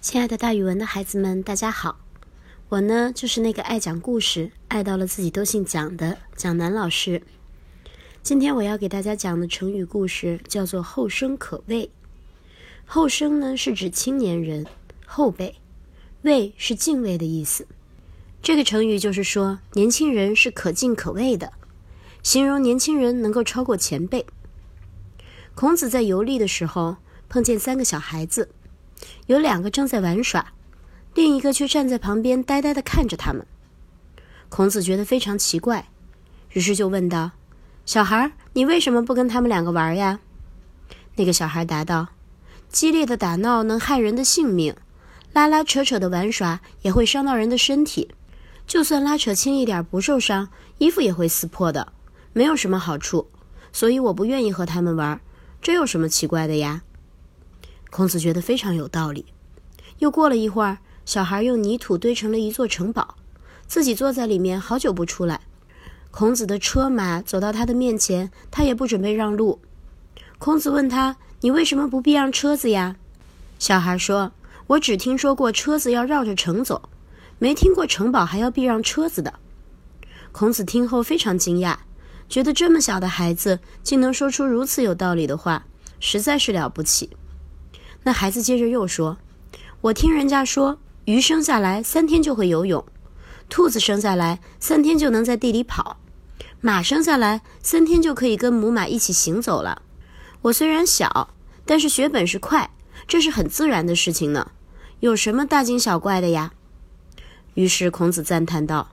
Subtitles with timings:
[0.00, 2.00] 亲爱的，大语文的孩子们，大家好！
[2.70, 7.20] 我呢，就是那个爱讲故事、爱到了自己都姓蒋的蒋楠老师。
[8.22, 11.90] 今天我要给大家讲的成语故事叫做“后生可畏”。
[12.86, 14.64] 后生呢，是指青年人、
[15.04, 15.52] 后辈；
[16.22, 17.66] 畏是敬畏的意思。
[18.40, 21.52] 这个成语就是说，年轻人是可敬可畏的，
[22.22, 24.24] 形容年轻人能够超过前辈。
[25.54, 26.96] 孔子在游历的时候，
[27.28, 28.48] 碰见三个小孩子。
[29.26, 30.52] 有两个正在玩耍，
[31.14, 33.46] 另一个却站在旁边呆呆地看着他们。
[34.48, 35.88] 孔子觉得非常奇怪，
[36.52, 37.30] 于是就问道
[37.86, 40.18] ：“小孩，你为什么不跟他们两个玩呀？”
[41.16, 42.08] 那个小孩答道
[42.68, 44.74] ：“激烈的打闹能害人的性命，
[45.32, 48.10] 拉拉扯扯的玩耍也会伤到人的身体。
[48.66, 50.48] 就算拉扯轻一点不受伤，
[50.78, 51.92] 衣服也会撕破的，
[52.32, 53.28] 没有什么好处。
[53.72, 55.20] 所以我不愿意和他们玩，
[55.62, 56.82] 这有什么奇怪的呀？”
[57.90, 59.26] 孔子觉得非常有道理。
[59.98, 63.16] 又过了一会儿，小孩用泥土堆成了一座城堡，
[63.66, 65.40] 自己坐在里面，好久不出来。
[66.10, 69.60] 孔子的车马走到他的面前，他也不准备让路。
[70.38, 72.96] 孔子问他：“你为什么不避让车子呀？”
[73.58, 74.32] 小孩说
[74.68, 76.88] ：“我只听说过车子要绕着城走，
[77.38, 79.34] 没听过城堡还要避让车子的。”
[80.32, 81.76] 孔子听后非常惊讶，
[82.28, 85.66] 觉得这么小的孩子竟能说出如此有道理的话，
[86.00, 87.10] 实在是了不起。
[88.02, 89.18] 那孩子接着又说
[89.82, 92.84] ：“我听人家说，鱼生下来三天就会游泳，
[93.48, 95.98] 兔子生下来三天就能在地里跑，
[96.60, 99.82] 马生下来三天就可以跟母马一起行走了。
[100.42, 101.34] 我虽然小，
[101.66, 102.70] 但是学本事快，
[103.06, 104.50] 这是很自然的事情呢，
[105.00, 106.52] 有什么大惊小怪的呀？”
[107.54, 108.92] 于是孔子赞叹道：“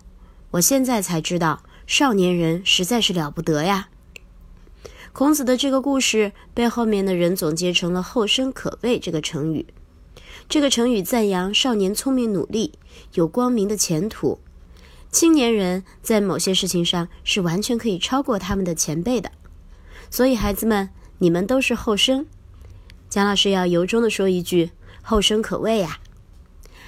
[0.52, 3.90] 我现在才知道，少年人实在是了不得呀。”
[5.18, 9.66] 孔子的这个故事被后面的人总结成了“后生可畏”这个成语。
[10.48, 12.74] 这个成语赞扬少年聪明努力，
[13.16, 14.38] 有光明的前途。
[15.12, 19.32] 青年人在某些事情上是完全可以超过他们的前辈的。
[20.12, 22.28] 所以，孩子们，你们都是后生。
[23.10, 24.70] 蒋老师要由衷的说一句
[25.02, 25.98] ：“后生可畏呀！”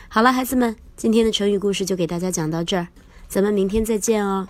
[0.07, 2.89] 好了，孩子们，今天的成语故事就给大家讲到这儿，
[3.27, 4.47] 咱们明天再见哦。